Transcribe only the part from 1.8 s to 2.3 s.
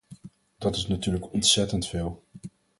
veel.